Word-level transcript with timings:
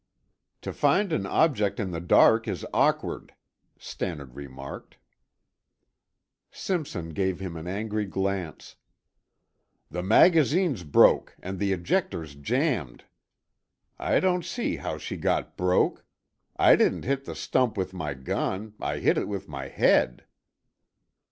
"To 0.63 0.73
find 0.73 1.13
an 1.13 1.27
object 1.27 1.79
in 1.79 1.91
the 1.91 2.01
dark 2.01 2.47
is 2.47 2.65
awkward," 2.73 3.35
Stannard 3.77 4.33
remarked. 4.33 4.97
Simpson 6.49 7.09
gave 7.09 7.39
him 7.39 7.55
an 7.55 7.67
angry 7.67 8.05
glance. 8.05 8.77
"The 9.91 10.01
magazine's 10.01 10.83
broke 10.83 11.35
and 11.39 11.59
the 11.59 11.71
ejector's 11.71 12.33
jambed. 12.33 13.03
I 13.99 14.19
don't 14.19 14.43
see 14.43 14.77
how 14.77 14.97
she 14.97 15.17
got 15.17 15.55
broke. 15.55 16.03
I 16.57 16.75
didn't 16.75 17.05
hit 17.05 17.25
the 17.25 17.35
stump 17.35 17.77
with 17.77 17.93
my 17.93 18.15
gun; 18.15 18.73
I 18.79 18.97
hit 18.97 19.19
it 19.19 19.27
with 19.27 19.47
my 19.47 19.67
head." 19.67 20.25